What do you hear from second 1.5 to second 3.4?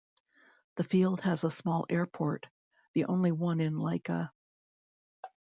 small airport, the only